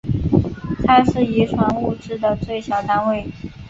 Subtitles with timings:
[0.83, 3.23] 它是遗传物质的最小单位。